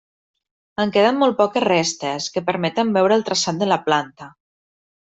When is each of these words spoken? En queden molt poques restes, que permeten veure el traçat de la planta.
En 0.83 0.93
queden 0.95 1.19
molt 1.25 1.37
poques 1.43 1.65
restes, 1.67 2.31
que 2.39 2.45
permeten 2.51 2.97
veure 2.99 3.21
el 3.21 3.29
traçat 3.31 3.65
de 3.65 3.71
la 3.75 3.83
planta. 3.89 4.35